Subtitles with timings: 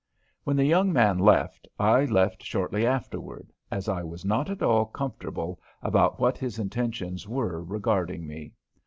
[0.45, 4.87] When the young man left I left shortly afterward, as I was not at all
[4.87, 8.53] comfortable about what his intentions were regarding me.